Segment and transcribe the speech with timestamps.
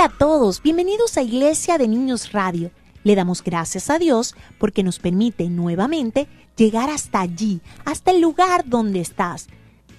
[0.00, 2.70] Hola a todos, bienvenidos a Iglesia de Niños Radio.
[3.04, 8.66] Le damos gracias a Dios porque nos permite nuevamente llegar hasta allí, hasta el lugar
[8.66, 9.48] donde estás.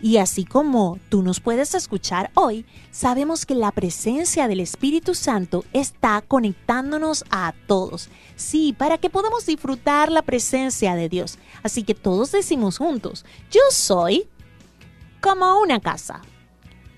[0.02, 5.66] Y así como tú nos puedes escuchar hoy, sabemos que la presencia del Espíritu Santo
[5.72, 8.10] está conectándonos a todos.
[8.36, 11.38] Sí, para que podamos disfrutar la presencia de Dios.
[11.62, 14.28] Así que todos decimos juntos, yo soy
[15.22, 16.24] como una casa.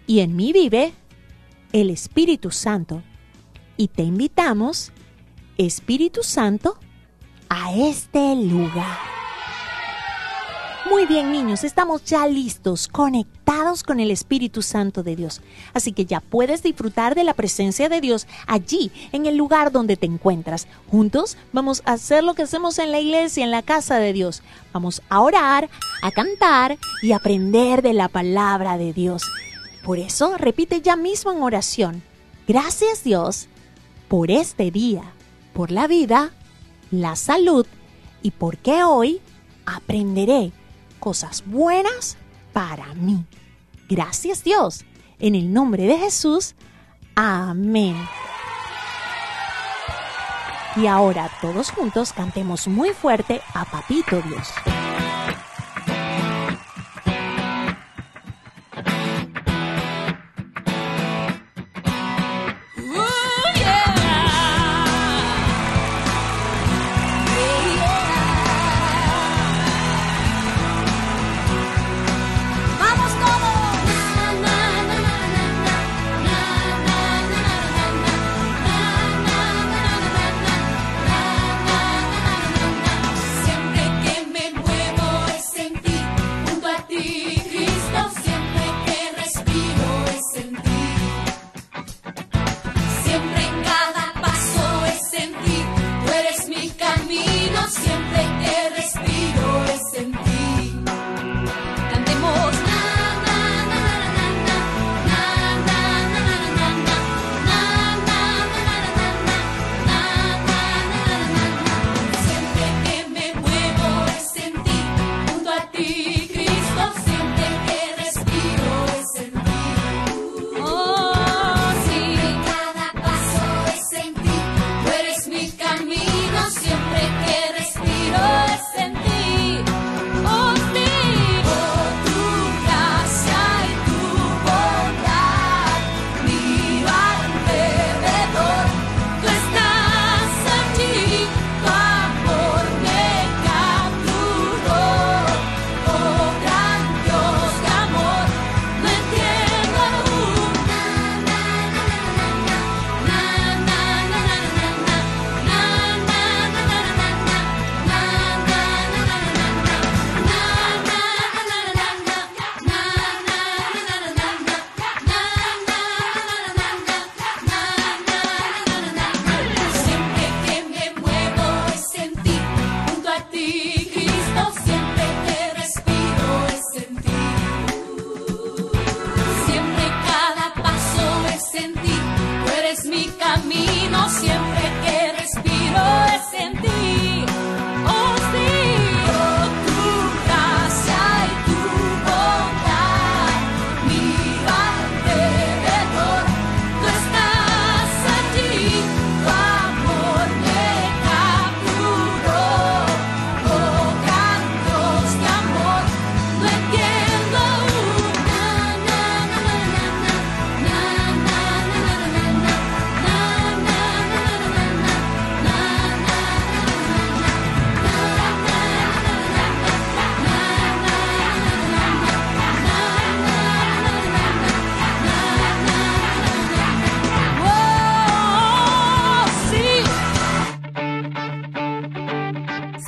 [0.08, 0.94] Y en mí vive
[1.74, 3.04] el Espíritu Santo.
[3.76, 4.92] Y te invitamos,
[5.58, 6.78] Espíritu Santo,
[7.50, 8.98] a este lugar.
[10.90, 15.42] Muy bien niños, estamos ya listos, conectados con el Espíritu Santo de Dios.
[15.74, 19.98] Así que ya puedes disfrutar de la presencia de Dios allí, en el lugar donde
[19.98, 20.68] te encuentras.
[20.92, 24.44] Juntos vamos a hacer lo que hacemos en la iglesia, en la casa de Dios.
[24.74, 25.70] Vamos a orar,
[26.04, 29.24] a cantar y aprender de la palabra de Dios.
[29.84, 32.04] Por eso repite ya mismo en oración,
[32.48, 33.48] gracias Dios
[34.08, 35.04] por este día,
[35.54, 36.32] por la vida,
[36.90, 37.66] la salud
[38.22, 39.22] y porque hoy
[39.66, 40.52] aprenderé
[41.00, 42.18] cosas buenas
[42.54, 43.26] para mí.
[43.90, 44.86] Gracias Dios.
[45.20, 46.56] En el nombre de Jesús.
[47.16, 47.96] Amén.
[50.76, 54.50] Y ahora todos juntos cantemos muy fuerte a Papito Dios.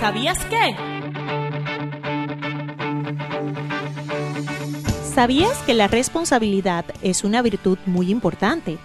[0.05, 0.75] ¿Sabías qué?
[5.15, 8.77] ¿Sabías que la responsabilidad es una virtud muy importante?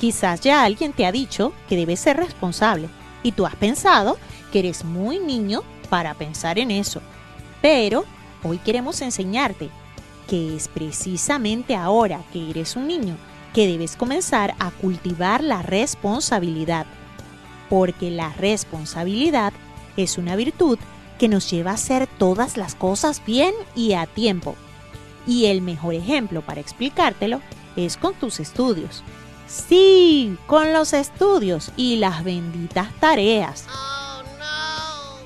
[0.00, 2.88] Quizás ya alguien te ha dicho que debes ser responsable
[3.22, 4.18] y tú has pensado
[4.50, 7.00] que eres muy niño para pensar en eso.
[7.62, 8.04] Pero
[8.42, 9.70] hoy queremos enseñarte
[10.28, 13.16] que es precisamente ahora que eres un niño
[13.54, 16.86] que debes comenzar a cultivar la responsabilidad.
[17.70, 19.52] Porque la responsabilidad
[19.96, 20.78] es una virtud
[21.18, 24.56] que nos lleva a hacer todas las cosas bien y a tiempo.
[25.26, 27.40] Y el mejor ejemplo para explicártelo
[27.76, 29.02] es con tus estudios.
[29.46, 33.66] Sí, con los estudios y las benditas tareas.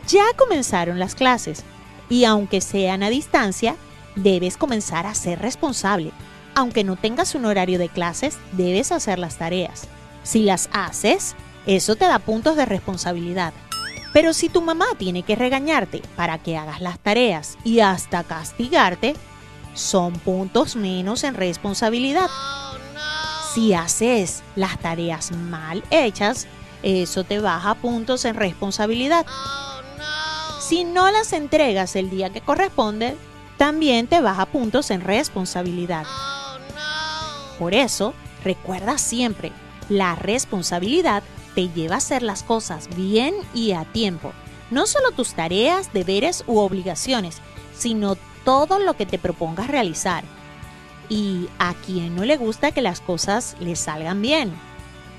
[0.08, 1.64] Ya comenzaron las clases
[2.08, 3.76] y aunque sean a distancia,
[4.16, 6.12] debes comenzar a ser responsable.
[6.54, 9.84] Aunque no tengas un horario de clases, debes hacer las tareas.
[10.22, 13.54] Si las haces, eso te da puntos de responsabilidad.
[14.12, 19.14] Pero si tu mamá tiene que regañarte para que hagas las tareas y hasta castigarte,
[19.74, 22.28] son puntos menos en responsabilidad.
[23.54, 26.46] Si haces las tareas mal hechas,
[26.82, 29.26] eso te baja puntos en responsabilidad.
[30.60, 33.16] Si no las entregas el día que corresponde,
[33.58, 36.06] también te baja puntos en responsabilidad.
[37.58, 39.52] Por eso, recuerda siempre,
[39.88, 41.22] la responsabilidad
[41.60, 44.32] te lleva a hacer las cosas bien y a tiempo.
[44.70, 47.42] No solo tus tareas, deberes u obligaciones,
[47.76, 48.16] sino
[48.46, 50.24] todo lo que te propongas realizar.
[51.10, 54.54] Y a quien no le gusta que las cosas le salgan bien.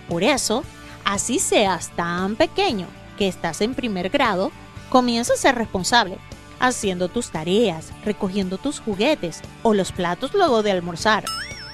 [0.09, 0.63] Por eso,
[1.05, 2.87] así seas tan pequeño
[3.19, 4.51] que estás en primer grado,
[4.89, 6.17] comienza a ser responsable,
[6.59, 11.23] haciendo tus tareas, recogiendo tus juguetes o los platos luego de almorzar.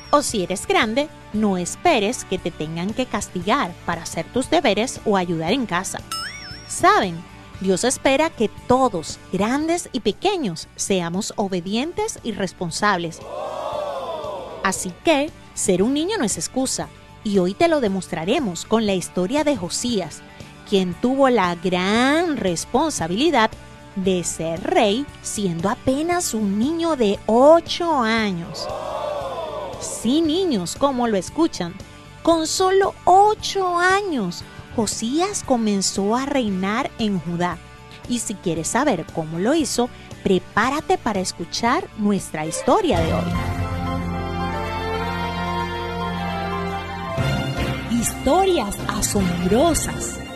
[0.10, 5.02] O si eres grande, no esperes que te tengan que castigar para hacer tus deberes
[5.06, 6.00] o ayudar en casa.
[6.68, 7.22] Saben,
[7.60, 13.20] Dios espera que todos, grandes y pequeños, seamos obedientes y responsables.
[14.64, 16.88] Así que, ser un niño no es excusa,
[17.24, 20.22] y hoy te lo demostraremos con la historia de Josías,
[20.70, 23.50] quien tuvo la gran responsabilidad
[23.96, 28.68] de ser rey siendo apenas un niño de 8 años.
[29.80, 31.74] Sí, niños, como lo escuchan.
[32.24, 34.44] Con solo ocho años,
[34.76, 37.58] Josías comenzó a reinar en Judá.
[38.10, 39.90] Y si quieres saber cómo lo hizo,
[40.24, 43.32] prepárate para escuchar nuestra historia de hoy.
[47.92, 50.27] Historias asombrosas.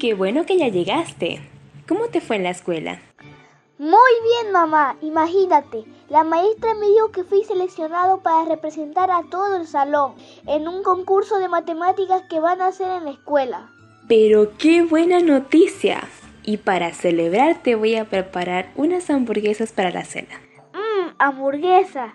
[0.00, 1.42] Qué bueno que ya llegaste.
[1.86, 3.02] ¿Cómo te fue en la escuela?
[3.76, 4.96] Muy bien, mamá.
[5.02, 10.14] Imagínate, la maestra me dijo que fui seleccionado para representar a todo el salón
[10.46, 13.70] en un concurso de matemáticas que van a hacer en la escuela.
[14.08, 16.00] Pero qué buena noticia.
[16.44, 20.40] Y para celebrar te voy a preparar unas hamburguesas para la cena.
[20.72, 22.14] Mmm, hamburguesa.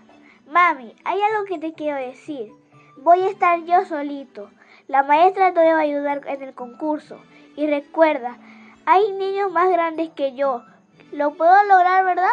[0.49, 2.51] Mami, hay algo que te quiero decir.
[2.97, 4.49] Voy a estar yo solito.
[4.87, 7.19] La maestra te debe ayudar en el concurso.
[7.55, 8.37] Y recuerda,
[8.85, 10.63] hay niños más grandes que yo.
[11.11, 12.31] ¿Lo puedo lograr, verdad?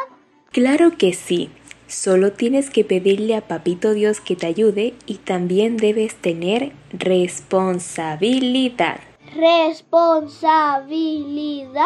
[0.50, 1.50] Claro que sí.
[1.87, 9.00] Solo tienes que pedirle a Papito Dios que te ayude y también debes tener responsabilidad.
[9.35, 11.85] ¿Responsabilidad?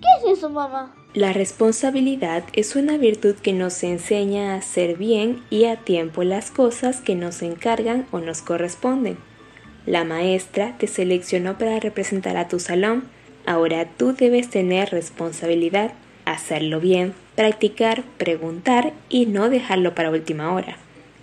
[0.00, 0.94] ¿Qué es eso, mamá?
[1.14, 6.50] La responsabilidad es una virtud que nos enseña a hacer bien y a tiempo las
[6.50, 9.16] cosas que nos encargan o nos corresponden.
[9.86, 13.04] La maestra te seleccionó para representar a tu salón.
[13.44, 15.92] Ahora tú debes tener responsabilidad,
[16.24, 20.78] hacerlo bien, practicar, preguntar y no dejarlo para última hora.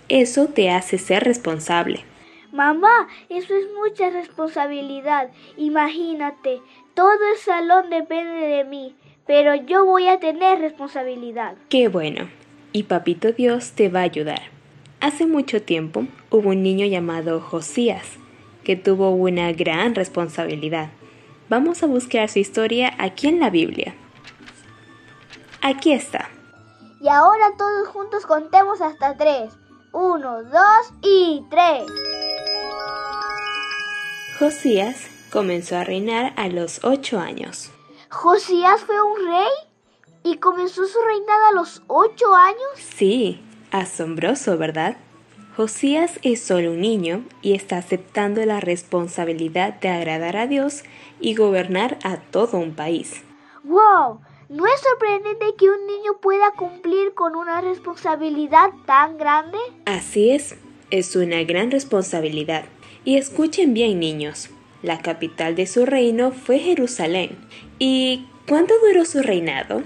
[0.08, 2.04] Eso te hace ser responsable.
[2.52, 5.30] Mamá, eso es mucha responsabilidad.
[5.56, 6.60] Imagínate,
[6.94, 8.94] todo el salón depende de mí,
[9.26, 11.54] pero yo voy a tener responsabilidad.
[11.68, 12.28] Qué bueno.
[12.72, 14.42] Y Papito Dios te va a ayudar.
[15.00, 18.18] Hace mucho tiempo hubo un niño llamado Josías
[18.64, 20.90] que tuvo una gran responsabilidad.
[21.48, 23.94] Vamos a buscar su historia aquí en la Biblia.
[25.60, 26.28] Aquí está.
[27.00, 29.52] Y ahora todos juntos contemos hasta tres.
[29.92, 31.84] Uno, dos y tres.
[34.38, 37.70] Josías comenzó a reinar a los ocho años.
[38.08, 39.50] ¿Josías fue un rey?
[40.24, 42.70] ¿Y comenzó su reinado a los ocho años?
[42.76, 44.96] Sí, asombroso, ¿verdad?
[45.56, 50.82] Josías es solo un niño y está aceptando la responsabilidad de agradar a Dios
[51.20, 53.22] y gobernar a todo un país.
[53.62, 54.20] ¡Wow!
[54.48, 59.58] ¿No es sorprendente que un niño pueda cumplir con una responsabilidad tan grande?
[59.84, 60.56] Así es,
[60.90, 62.64] es una gran responsabilidad.
[63.04, 64.48] Y escuchen bien niños,
[64.82, 67.36] la capital de su reino fue Jerusalén.
[67.78, 69.82] ¿Y cuánto duró su reinado?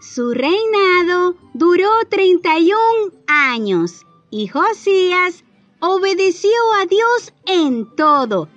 [0.00, 5.44] Su reinado duró 31 años y Josías
[5.80, 8.48] obedeció a Dios en todo,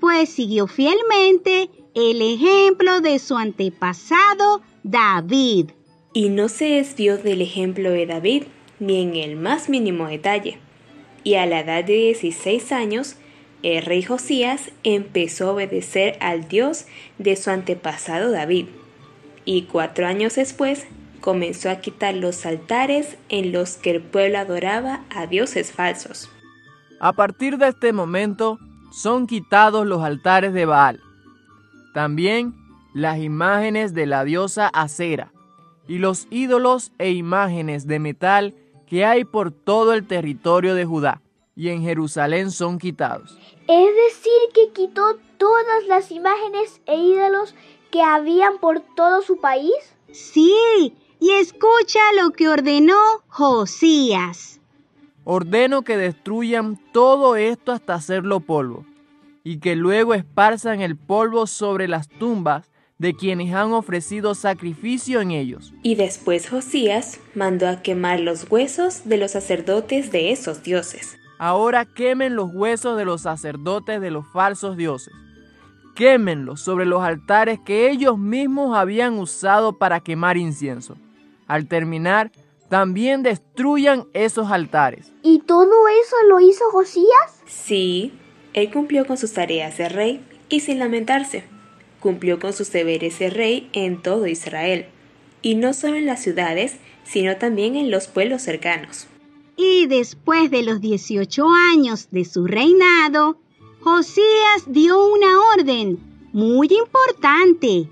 [0.00, 5.70] pues siguió fielmente el ejemplo de su antepasado David.
[6.12, 8.44] Y no se desvió del ejemplo de David
[8.78, 10.58] ni en el más mínimo detalle.
[11.22, 13.16] Y a la edad de 16 años,
[13.62, 16.86] el rey Josías empezó a obedecer al Dios
[17.18, 18.66] de su antepasado David.
[19.46, 20.86] Y cuatro años después
[21.24, 26.30] comenzó a quitar los altares en los que el pueblo adoraba a dioses falsos.
[27.00, 28.58] A partir de este momento
[28.92, 31.00] son quitados los altares de Baal,
[31.94, 32.54] también
[32.92, 35.32] las imágenes de la diosa Acera
[35.88, 38.54] y los ídolos e imágenes de metal
[38.86, 41.22] que hay por todo el territorio de Judá
[41.56, 43.38] y en Jerusalén son quitados.
[43.66, 47.54] Es decir, que quitó todas las imágenes e ídolos
[47.90, 49.72] que habían por todo su país.
[50.12, 54.60] Sí, y escucha lo que ordenó Josías.
[55.24, 58.84] Ordeno que destruyan todo esto hasta hacerlo polvo,
[59.42, 65.30] y que luego esparzan el polvo sobre las tumbas de quienes han ofrecido sacrificio en
[65.30, 65.72] ellos.
[65.82, 71.18] Y después Josías mandó a quemar los huesos de los sacerdotes de esos dioses.
[71.38, 75.12] Ahora quemen los huesos de los sacerdotes de los falsos dioses.
[75.96, 80.96] Quémenlos sobre los altares que ellos mismos habían usado para quemar incienso.
[81.46, 82.32] Al terminar,
[82.68, 85.12] también destruyan esos altares.
[85.22, 87.42] ¿Y todo eso lo hizo Josías?
[87.46, 88.12] Sí,
[88.52, 91.44] él cumplió con sus tareas de rey y sin lamentarse.
[92.00, 94.86] Cumplió con sus deberes de rey en todo Israel,
[95.42, 99.06] y no solo en las ciudades, sino también en los pueblos cercanos.
[99.56, 103.38] Y después de los 18 años de su reinado,
[103.80, 105.98] Josías dio una orden
[106.32, 107.88] muy importante.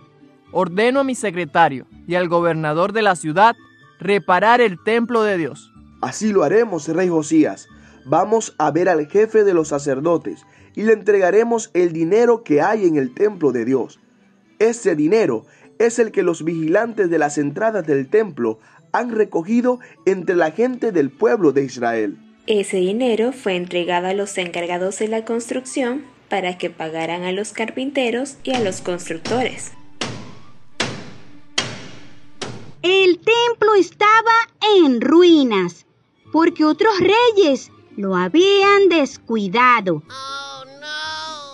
[0.52, 3.56] Ordeno a mi secretario y al gobernador de la ciudad
[3.98, 5.72] reparar el templo de Dios.
[6.00, 7.68] Así lo haremos, rey Josías.
[8.04, 10.44] Vamos a ver al jefe de los sacerdotes
[10.74, 14.00] y le entregaremos el dinero que hay en el templo de Dios.
[14.58, 15.44] Ese dinero
[15.78, 18.58] es el que los vigilantes de las entradas del templo
[18.92, 22.18] han recogido entre la gente del pueblo de Israel.
[22.46, 27.52] Ese dinero fue entregado a los encargados de la construcción para que pagaran a los
[27.52, 29.72] carpinteros y a los constructores.
[32.82, 34.32] El templo estaba
[34.76, 35.86] en ruinas
[36.32, 40.02] porque otros reyes lo habían descuidado.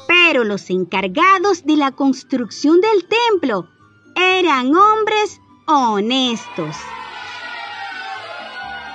[0.07, 3.69] Pero los encargados de la construcción del templo
[4.17, 6.77] eran hombres honestos.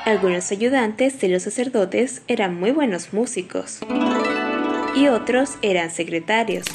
[0.06, 3.78] Algunos ayudantes de los sacerdotes eran muy buenos músicos
[4.96, 6.66] y otros eran secretarios,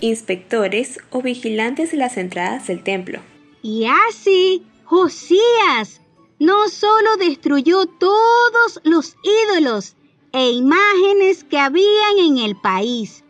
[0.00, 3.20] inspectores o vigilantes de las entradas del templo.
[3.62, 6.00] Y así, Josías
[6.38, 9.96] no solo destruyó todos los ídolos
[10.32, 13.22] e imágenes que habían en el país,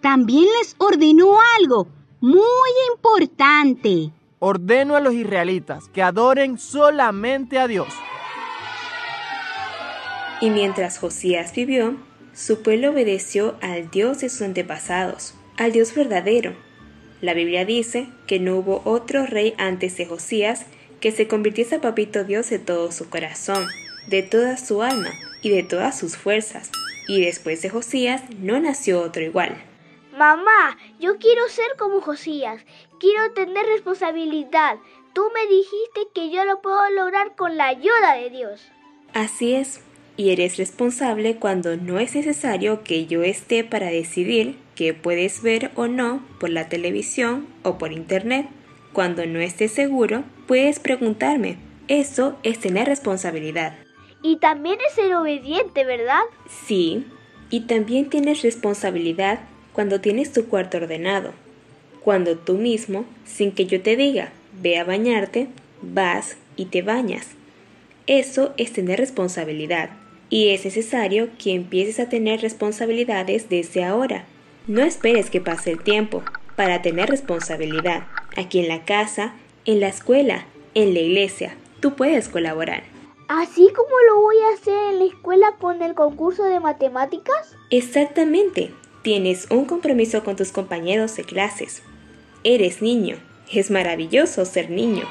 [0.00, 1.86] también les ordenó algo
[2.20, 4.10] muy importante.
[4.40, 7.88] Ordeno a los israelitas que adoren solamente a Dios.
[10.40, 11.96] Y mientras Josías vivió,
[12.32, 16.54] su pueblo obedeció al Dios de sus antepasados, al Dios verdadero.
[17.20, 20.66] La Biblia dice que no hubo otro rey antes de Josías
[21.00, 23.66] que se convirtiese a papito Dios de todo su corazón,
[24.06, 25.10] de toda su alma
[25.42, 26.70] y de todas sus fuerzas.
[27.08, 29.56] Y después de Josías no nació otro igual.
[30.16, 32.64] Mamá, yo quiero ser como Josías,
[33.00, 34.78] quiero tener responsabilidad.
[35.12, 38.68] Tú me dijiste que yo lo puedo lograr con la ayuda de Dios.
[39.14, 39.80] Así es,
[40.16, 45.72] y eres responsable cuando no es necesario que yo esté para decidir qué puedes ver
[45.74, 48.46] o no por la televisión o por internet.
[48.92, 51.56] Cuando no estés seguro, puedes preguntarme.
[51.88, 53.74] Eso es tener responsabilidad.
[54.22, 56.20] Y también es ser obediente, ¿verdad?
[56.64, 57.04] Sí,
[57.50, 59.40] y también tienes responsabilidad
[59.72, 61.32] cuando tienes tu cuarto ordenado.
[62.04, 64.30] Cuando tú mismo, sin que yo te diga,
[64.62, 65.48] ve a bañarte,
[65.82, 67.30] vas y te bañas.
[68.06, 69.90] Eso es tener responsabilidad
[70.30, 74.24] y es necesario que empieces a tener responsabilidades desde ahora.
[74.68, 76.22] No esperes que pase el tiempo
[76.54, 78.06] para tener responsabilidad.
[78.36, 79.32] Aquí en la casa,
[79.64, 80.44] en la escuela,
[80.74, 82.82] en la iglesia, tú puedes colaborar.
[83.28, 87.56] ¿Así como lo voy a hacer en la escuela con el concurso de matemáticas?
[87.70, 88.70] Exactamente.
[89.00, 91.82] Tienes un compromiso con tus compañeros de clases.
[92.44, 93.16] Eres niño.
[93.50, 95.04] Es maravilloso ser niño.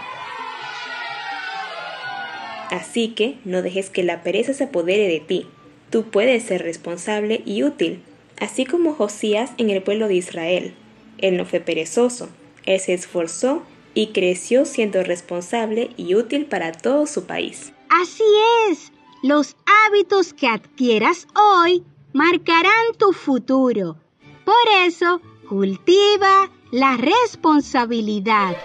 [2.70, 5.48] Así que no dejes que la pereza se apodere de ti.
[5.90, 8.04] Tú puedes ser responsable y útil,
[8.40, 10.76] así como Josías en el pueblo de Israel.
[11.18, 12.30] Él no fue perezoso,
[12.66, 13.64] él se esforzó
[13.94, 17.74] y creció siendo responsable y útil para todo su país.
[17.90, 18.24] Así
[18.70, 18.92] es,
[19.24, 19.56] los
[19.88, 23.98] hábitos que adquieras hoy marcarán tu futuro.
[24.46, 28.56] Por eso, cultiva la responsabilidad.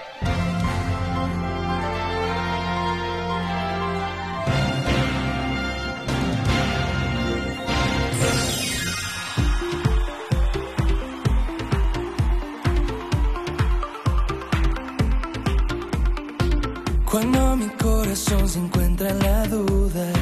[18.52, 20.12] Se encuentra en la duda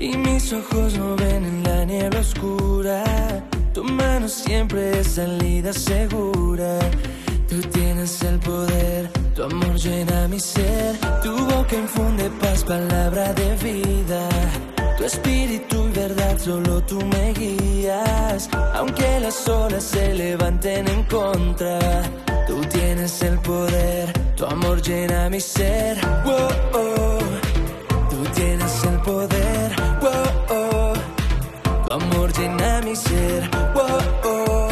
[0.00, 3.04] y mis ojos no ven en la niebla oscura,
[3.74, 6.78] tu mano siempre es salida segura.
[7.46, 13.54] Tú tienes el poder, tu amor llena mi ser, tu boca infunde paz, palabra de
[13.56, 14.28] vida.
[14.96, 18.48] Tu espíritu y verdad, solo tú me guías.
[18.76, 21.78] Aunque las olas se levanten en contra,
[22.46, 25.98] tú tienes el poder tu amor llena mi ser.
[26.24, 26.97] Oh.
[32.38, 33.50] Llena mi ser.
[33.74, 34.68] Wow, oh.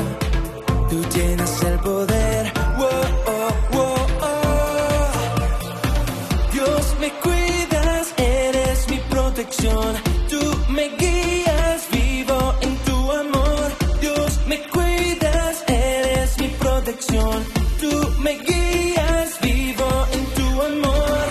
[0.88, 2.52] Tú tienes el poder.
[2.79, 2.87] Oh,
[3.33, 4.07] oh.
[6.52, 9.96] Dios me cuidas, eres mi protección.
[10.31, 13.66] Tú me guías, vivo en tu amor.
[14.00, 17.44] Dios me cuidas, eres mi protección.
[17.81, 21.26] Tú me guías, vivo en tu amor.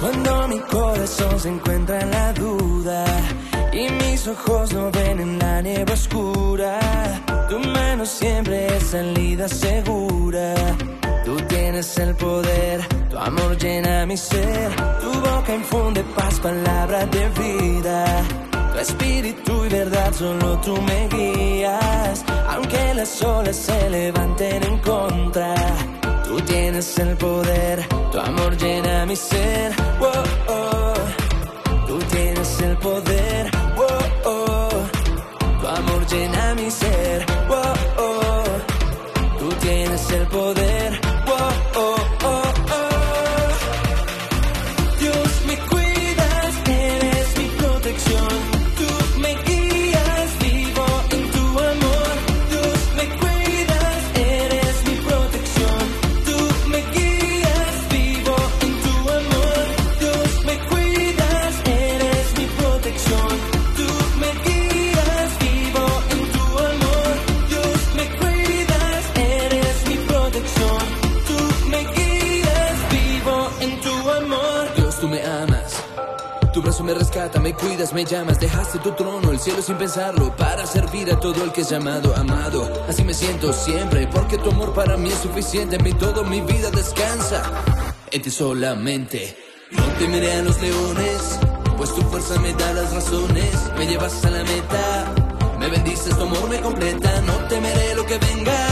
[0.00, 2.25] Cuando mi corazón se encuentra en la
[4.36, 6.78] ojos no ven en la niebla oscura,
[7.48, 10.54] tu mano siempre es salida segura.
[11.24, 14.70] Tú tienes el poder, tu amor llena mi ser,
[15.00, 18.22] tu boca infunde paz, palabra de vida.
[18.72, 22.24] Tu espíritu y verdad, solo tú me guías.
[22.48, 25.54] Aunque las olas se levanten en contra,
[26.24, 29.72] tú tienes el poder, tu amor llena mi ser.
[29.98, 30.10] Wow,
[30.48, 30.76] oh.
[31.86, 33.50] Tú tienes el poder,
[34.24, 34.68] oh.
[35.60, 37.24] tu amor llena mi ser.
[37.48, 38.44] Oh.
[39.38, 40.65] Tú tienes el poder,
[78.06, 81.70] llamas, dejaste tu trono, el cielo sin pensarlo, para servir a todo el que es
[81.70, 82.84] llamado, amado.
[82.88, 86.40] Así me siento siempre, porque tu amor para mí es suficiente, en mí toda mi
[86.40, 87.42] vida descansa,
[88.10, 89.36] en ti solamente.
[89.72, 91.38] No temeré a los leones,
[91.76, 95.14] pues tu fuerza me da las razones, me llevas a la meta,
[95.58, 98.68] me bendices, tu amor me completa, no temeré lo que venga,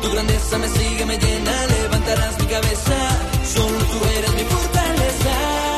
[0.00, 2.96] tu grandeza me sigue, me llena, levantarás mi cabeza,
[3.44, 5.71] solo tú eres mi fortaleza.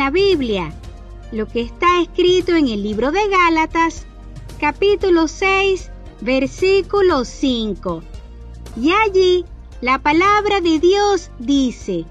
[0.00, 0.72] La Biblia
[1.30, 4.06] lo que está escrito en el libro de Gálatas,
[4.58, 5.90] capítulo 6,
[6.22, 8.02] versículo 5.
[8.80, 9.44] Y allí
[9.82, 12.06] la palabra de Dios dice,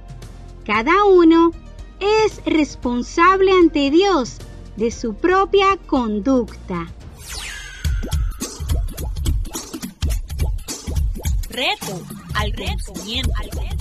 [0.65, 1.51] cada uno
[1.99, 4.37] es responsable ante Dios
[4.77, 6.93] de su propia conducta.
[11.49, 12.03] Reto
[12.35, 13.78] al conocimiento.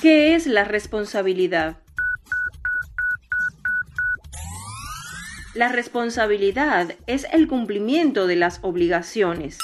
[0.00, 1.78] ¿Qué es la responsabilidad?
[5.54, 9.58] La responsabilidad es el cumplimiento de las obligaciones.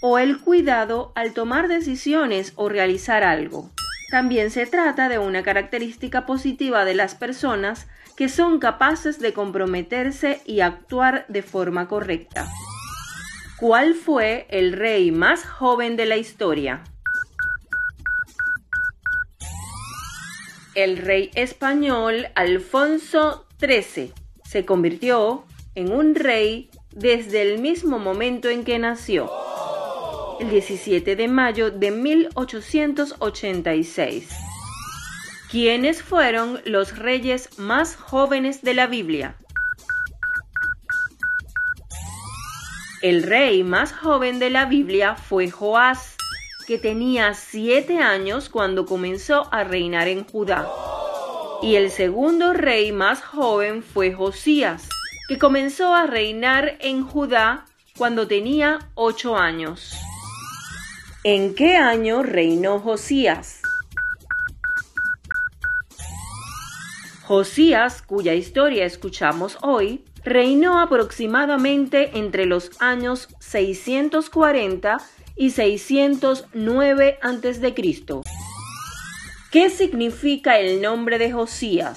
[0.00, 3.72] o el cuidado al tomar decisiones o realizar algo.
[4.12, 10.40] También se trata de una característica positiva de las personas que son capaces de comprometerse
[10.44, 12.46] y actuar de forma correcta.
[13.58, 16.84] ¿Cuál fue el rey más joven de la historia?
[20.78, 24.14] El rey español Alfonso XIII
[24.44, 29.28] se convirtió en un rey desde el mismo momento en que nació,
[30.38, 34.28] el 17 de mayo de 1886.
[35.50, 39.36] ¿Quiénes fueron los reyes más jóvenes de la Biblia?
[43.02, 46.17] El rey más joven de la Biblia fue Joás,
[46.68, 50.68] que tenía siete años cuando comenzó a reinar en Judá.
[51.62, 54.86] Y el segundo rey más joven fue Josías,
[55.30, 57.64] que comenzó a reinar en Judá
[57.96, 59.94] cuando tenía ocho años.
[61.24, 63.62] ¿En qué año reinó Josías?
[67.22, 74.98] Josías, cuya historia escuchamos hoy, reinó aproximadamente entre los años 640
[75.38, 77.74] y 609 a.C.
[79.50, 81.96] ¿Qué significa el nombre de Josías?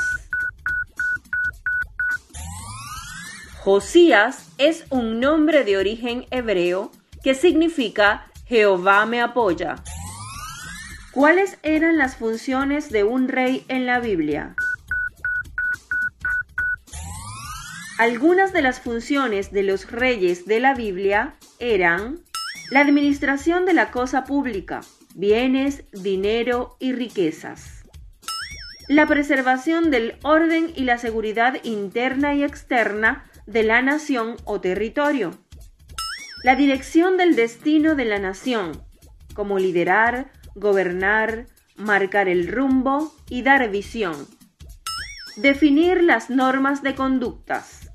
[3.64, 6.92] Josías es un nombre de origen hebreo
[7.24, 9.76] que significa Jehová me apoya.
[11.12, 14.56] ¿Cuáles eran las funciones de un rey en la Biblia?
[17.98, 22.22] Algunas de las funciones de los reyes de la Biblia eran
[22.72, 24.82] la administración de la cosa pública,
[25.14, 27.84] bienes, dinero y riquezas.
[28.88, 35.32] La preservación del orden y la seguridad interna y externa de la nación o territorio.
[36.44, 38.72] La dirección del destino de la nación,
[39.36, 44.16] como liderar, gobernar, marcar el rumbo y dar visión.
[45.36, 47.92] Definir las normas de conductas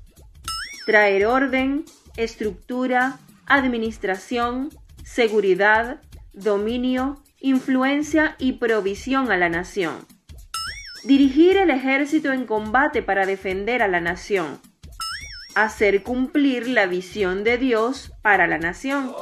[0.87, 1.83] traer orden,
[2.15, 4.69] estructura, administración,
[5.03, 6.01] seguridad,
[6.33, 10.05] dominio, influencia y provisión a la nación.
[11.03, 14.59] Dirigir el ejército en combate para defender a la nación.
[15.55, 19.13] Hacer cumplir la visión de Dios para la nación.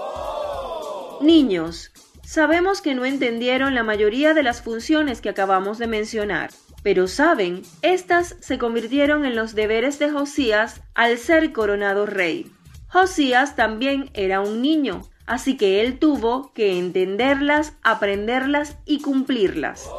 [1.21, 1.91] Niños,
[2.23, 6.49] sabemos que no entendieron la mayoría de las funciones que acabamos de mencionar.
[6.83, 12.54] Pero saben, estas se convirtieron en los deberes de Josías al ser coronado rey.
[12.95, 19.89] Josías también era un niño, así que él tuvo que entenderlas, aprenderlas y cumplirlas.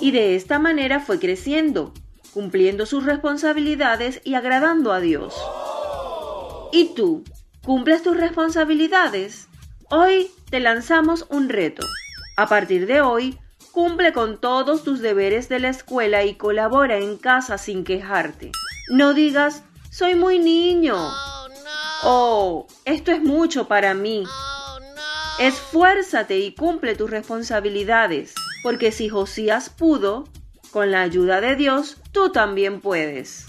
[0.00, 1.92] Y de esta manera fue creciendo,
[2.32, 5.34] cumpliendo sus responsabilidades y agradando a Dios.
[6.70, 7.24] ¿Y tú?
[7.64, 9.48] ¿Cumples tus responsabilidades?
[9.90, 11.84] Hoy te lanzamos un reto.
[12.36, 13.40] A partir de hoy,
[13.72, 18.52] Cumple con todos tus deberes de la escuela y colabora en casa sin quejarte.
[18.88, 20.96] No digas, soy muy niño.
[22.02, 24.24] Oh, esto es mucho para mí.
[25.38, 30.24] Esfuérzate y cumple tus responsabilidades, porque si Josías pudo,
[30.70, 33.46] con la ayuda de Dios, tú también puedes.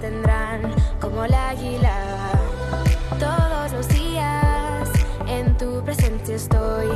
[0.00, 1.96] tendrán como el águila.
[3.18, 4.88] Todos los días
[5.26, 6.88] en tu presencia estoy.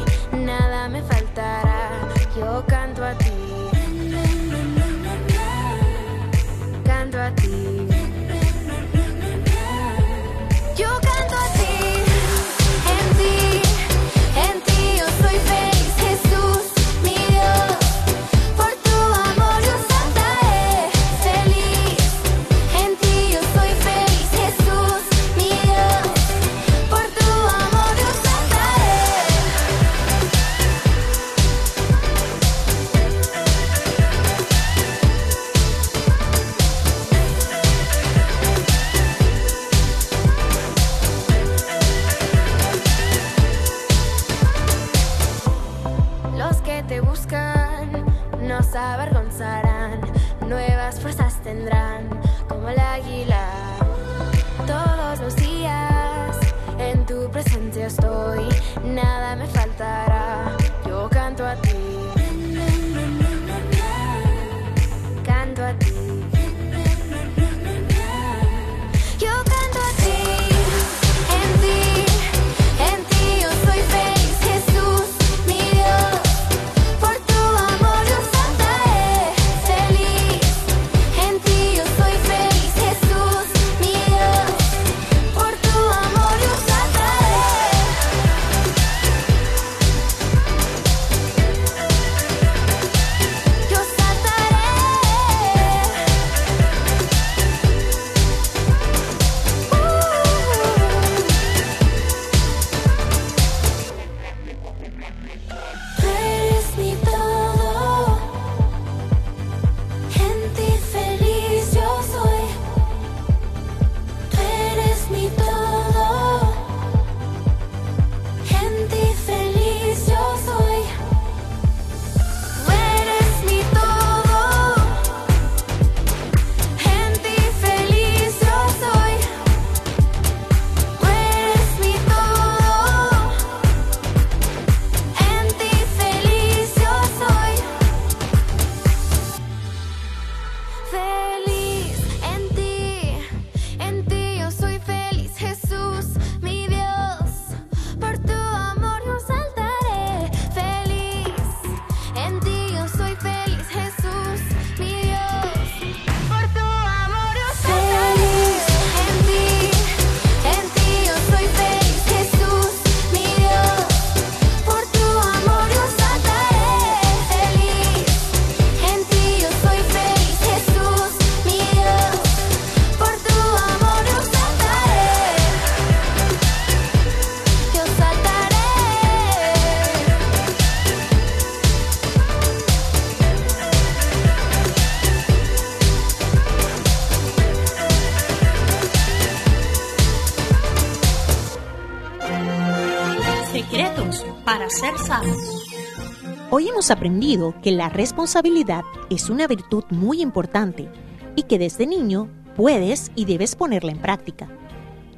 [196.83, 200.91] Hemos aprendido que la responsabilidad es una virtud muy importante
[201.37, 204.49] y que desde niño puedes y debes ponerla en práctica.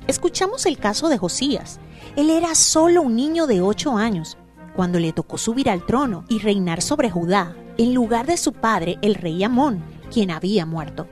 [0.07, 1.81] Escuchamos el caso de Josías.
[2.17, 4.37] Él era solo un niño de 8 años
[4.77, 8.99] cuando le tocó subir al trono y reinar sobre Judá en lugar de su padre,
[9.01, 11.09] el rey Amón, quien había muerto.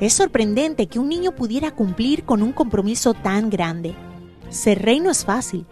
[0.00, 3.94] Es sorprendente que un niño pudiera cumplir con un compromiso tan grande.
[4.48, 5.66] Ser rey no es fácil,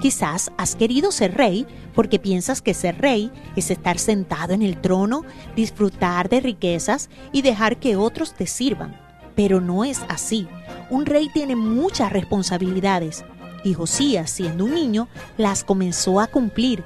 [0.00, 4.80] Quizás has querido ser rey porque piensas que ser rey es estar sentado en el
[4.80, 5.24] trono,
[5.54, 8.98] disfrutar de riquezas y dejar que otros te sirvan.
[9.34, 10.48] Pero no es así.
[10.90, 13.24] Un rey tiene muchas responsabilidades
[13.64, 16.82] y Josías, siendo un niño, las comenzó a cumplir.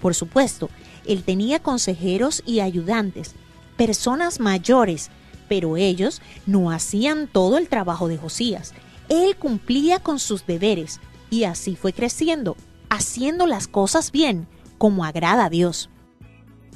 [0.00, 0.70] Por supuesto,
[1.04, 3.34] él tenía consejeros y ayudantes,
[3.76, 5.10] personas mayores,
[5.48, 8.72] pero ellos no hacían todo el trabajo de Josías.
[9.08, 12.56] Él cumplía con sus deberes y así fue creciendo,
[12.88, 14.46] haciendo las cosas bien,
[14.78, 15.90] como agrada a Dios.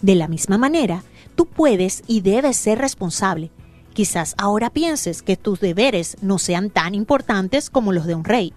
[0.03, 1.03] De la misma manera,
[1.35, 3.51] tú puedes y debes ser responsable.
[3.93, 8.55] Quizás ahora pienses que tus deberes no sean tan importantes como los de un rey,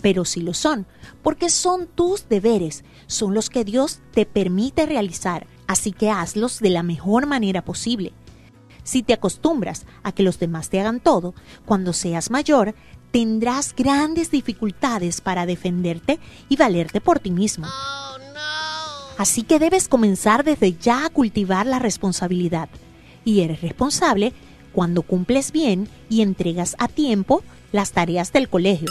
[0.00, 0.86] pero sí lo son,
[1.22, 6.70] porque son tus deberes, son los que Dios te permite realizar, así que hazlos de
[6.70, 8.12] la mejor manera posible.
[8.84, 12.74] Si te acostumbras a que los demás te hagan todo, cuando seas mayor,
[13.12, 17.68] tendrás grandes dificultades para defenderte y valerte por ti mismo.
[19.18, 22.68] Así que debes comenzar desde ya a cultivar la responsabilidad.
[23.24, 24.32] Y eres responsable
[24.72, 28.88] cuando cumples bien y entregas a tiempo las tareas del colegio.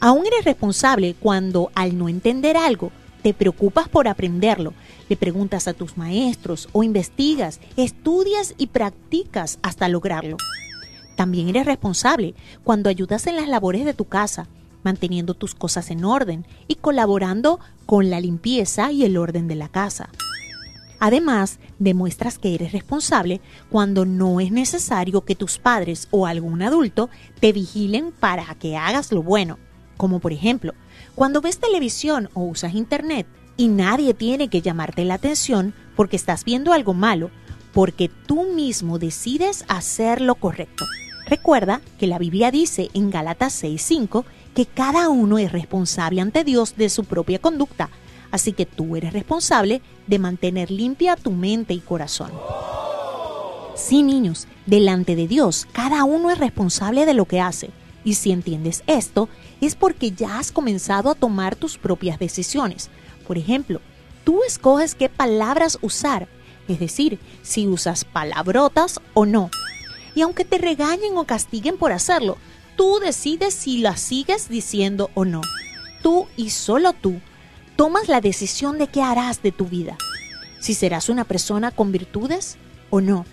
[0.00, 2.90] Aún eres responsable cuando, al no entender algo,
[3.22, 4.72] te preocupas por aprenderlo,
[5.10, 10.38] le preguntas a tus maestros o investigas, estudias y practicas hasta lograrlo.
[11.20, 14.48] También eres responsable cuando ayudas en las labores de tu casa,
[14.82, 19.68] manteniendo tus cosas en orden y colaborando con la limpieza y el orden de la
[19.68, 20.08] casa.
[20.98, 27.10] Además, demuestras que eres responsable cuando no es necesario que tus padres o algún adulto
[27.38, 29.58] te vigilen para que hagas lo bueno,
[29.98, 30.72] como por ejemplo,
[31.14, 33.26] cuando ves televisión o usas internet
[33.58, 37.30] y nadie tiene que llamarte la atención porque estás viendo algo malo,
[37.74, 40.86] porque tú mismo decides hacer lo correcto.
[41.30, 46.74] Recuerda que la Biblia dice en Gálatas 6:5 que cada uno es responsable ante Dios
[46.76, 47.88] de su propia conducta,
[48.32, 52.32] así que tú eres responsable de mantener limpia tu mente y corazón.
[53.76, 57.70] Sí, niños, delante de Dios, cada uno es responsable de lo que hace.
[58.04, 59.28] Y si entiendes esto,
[59.60, 62.90] es porque ya has comenzado a tomar tus propias decisiones.
[63.28, 63.80] Por ejemplo,
[64.24, 66.26] tú escoges qué palabras usar,
[66.66, 69.48] es decir, si usas palabrotas o no.
[70.14, 72.36] Y aunque te regañen o castiguen por hacerlo,
[72.76, 75.40] tú decides si las sigues diciendo o no.
[76.02, 77.20] Tú y solo tú
[77.76, 79.96] tomas la decisión de qué harás de tu vida.
[80.58, 82.58] Si serás una persona con virtudes
[82.90, 83.24] o no.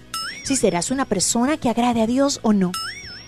[0.44, 2.72] Si serás una persona que agrade a Dios o no.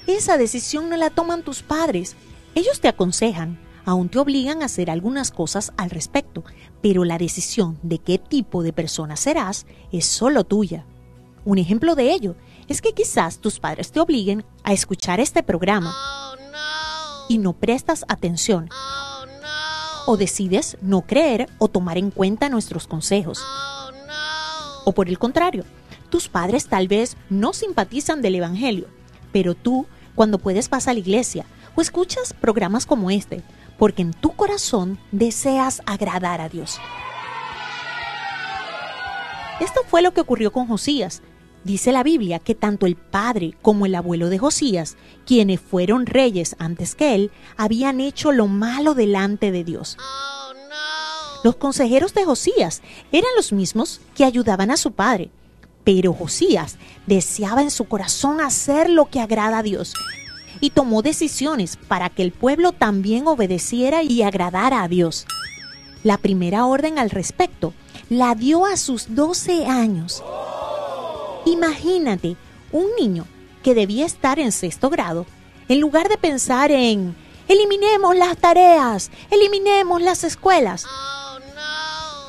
[0.08, 2.16] Esa decisión no la toman tus padres.
[2.56, 6.44] Ellos te aconsejan, aún te obligan a hacer algunas cosas al respecto,
[6.82, 10.86] pero la decisión de qué tipo de persona serás es solo tuya.
[11.46, 12.36] Un ejemplo de ello
[12.70, 15.94] es que quizás tus padres te obliguen a escuchar este programa
[17.28, 18.70] y no prestas atención.
[20.06, 23.44] O decides no creer o tomar en cuenta nuestros consejos.
[24.86, 25.66] O por el contrario,
[26.10, 28.88] tus padres tal vez no simpatizan del Evangelio,
[29.32, 33.44] pero tú, cuando puedes, vas a la iglesia o escuchas programas como este,
[33.78, 36.80] porque en tu corazón deseas agradar a Dios.
[39.60, 41.22] Esto fue lo que ocurrió con Josías.
[41.64, 44.96] Dice la Biblia que tanto el padre como el abuelo de Josías,
[45.26, 49.98] quienes fueron reyes antes que él, habían hecho lo malo delante de Dios.
[51.44, 55.30] Los consejeros de Josías eran los mismos que ayudaban a su padre,
[55.84, 59.94] pero Josías deseaba en su corazón hacer lo que agrada a Dios
[60.62, 65.26] y tomó decisiones para que el pueblo también obedeciera y agradara a Dios.
[66.04, 67.74] La primera orden al respecto
[68.10, 70.24] la dio a sus 12 años.
[71.46, 72.36] Imagínate
[72.72, 73.26] un niño
[73.64, 75.26] que debía estar en sexto grado,
[75.68, 77.16] en lugar de pensar en
[77.48, 80.86] eliminemos las tareas, eliminemos las escuelas,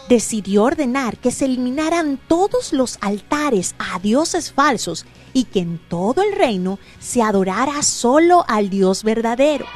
[0.08, 6.22] decidió ordenar que se eliminaran todos los altares a dioses falsos y que en todo
[6.22, 9.66] el reino se adorara solo al Dios verdadero.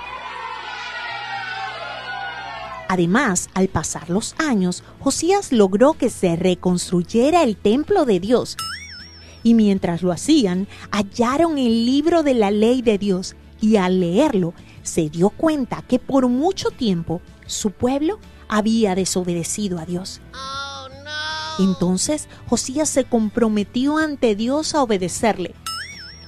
[2.89, 8.57] Además, al pasar los años, Josías logró que se reconstruyera el templo de Dios.
[9.45, 14.55] Y mientras lo hacían, hallaron el libro de la ley de Dios y al leerlo
[14.83, 20.21] se dio cuenta que por mucho tiempo su pueblo había desobedecido a Dios.
[21.59, 25.55] Entonces Josías se comprometió ante Dios a obedecerle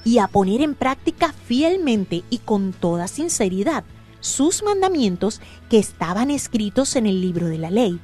[0.05, 3.83] y a poner en práctica fielmente y con toda sinceridad
[4.19, 7.99] sus mandamientos que estaban escritos en el libro de la ley.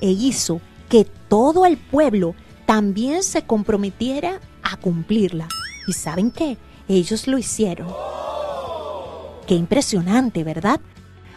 [0.00, 2.34] E hizo que todo el pueblo
[2.68, 5.48] también se comprometiera a cumplirla.
[5.86, 6.58] ¿Y saben qué?
[6.86, 7.88] Ellos lo hicieron.
[9.46, 10.78] Qué impresionante, ¿verdad?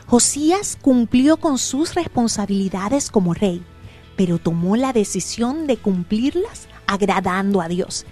[0.08, 3.64] Josías cumplió con sus responsabilidades como rey,
[4.18, 8.06] pero tomó la decisión de cumplirlas agradando a Dios.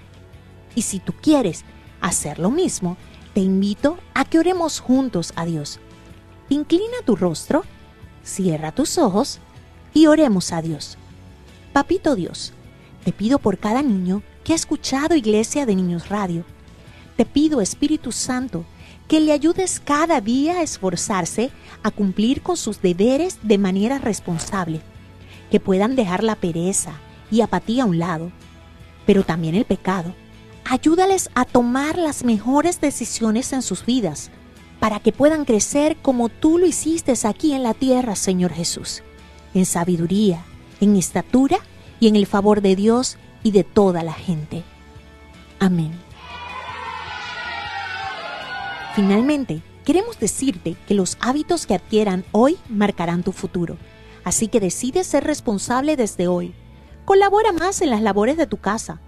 [0.73, 1.65] Y si tú quieres
[1.99, 2.95] hacer lo mismo,
[3.34, 5.82] te invito a que oremos juntos a Dios.
[6.47, 7.65] Inclina tu rostro,
[8.23, 9.39] cierra tus ojos
[9.93, 10.97] y oremos a Dios.
[11.73, 12.53] Papito Dios,
[13.03, 16.43] te pido por cada niño que ha escuchado Iglesia de Niños Radio.
[17.15, 18.65] Te pido, Espíritu Santo,
[19.07, 21.51] que le ayudes cada día a esforzarse
[21.84, 24.82] a cumplir con sus deberes de manera responsable,
[25.49, 26.93] que puedan dejar la pereza
[27.32, 28.32] y apatía a un lado,
[29.05, 30.13] pero también el pecado.
[30.65, 34.30] Ayúdales a tomar las mejores decisiones en sus vidas,
[34.80, 39.03] para que puedan crecer como tú lo hiciste aquí en la tierra, Señor Jesús,
[39.53, 40.45] en sabiduría,
[40.80, 41.59] en estatura
[42.00, 44.64] y en el favor de Dios y de toda la gente.
[45.60, 45.91] Amén.
[48.95, 53.78] Finalmente, queremos decirte que los hábitos que adquieran hoy marcarán tu futuro,
[54.24, 56.54] así que decide ser responsable desde hoy.
[57.06, 59.00] Colabora más en las labores de tu casa.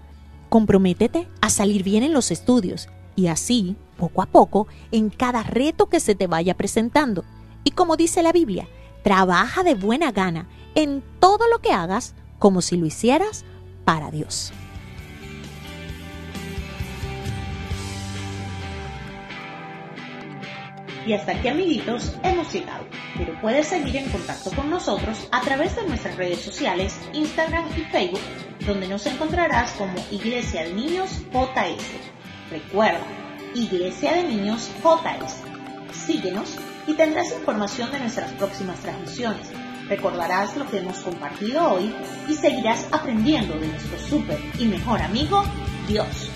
[0.48, 5.88] Comprométete a salir bien en los estudios y así, poco a poco, en cada reto
[5.88, 7.24] que se te vaya presentando.
[7.64, 8.68] Y como dice la Biblia,
[9.02, 13.44] trabaja de buena gana en todo lo que hagas como si lo hicieras
[13.84, 14.52] para Dios.
[21.06, 22.84] Y hasta aquí amiguitos hemos llegado,
[23.16, 27.82] pero puedes seguir en contacto con nosotros a través de nuestras redes sociales, Instagram y
[27.92, 28.20] Facebook,
[28.66, 31.84] donde nos encontrarás como Iglesia de Niños JS.
[32.50, 33.06] Recuerda,
[33.54, 35.36] Iglesia de Niños JS.
[35.92, 36.56] Síguenos
[36.88, 39.48] y tendrás información de nuestras próximas transmisiones.
[39.92, 41.94] Recordarás lo que hemos compartido hoy
[42.26, 45.44] y seguirás aprendiendo de nuestro súper y mejor amigo,
[45.86, 46.30] Dios.